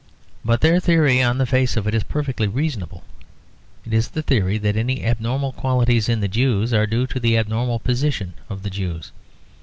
[0.43, 3.03] But their theory, on the face of it, is perfectly reasonable.
[3.85, 7.37] It is the theory that any abnormal qualities in the Jews are due to the
[7.37, 9.11] abnormal position of the Jews.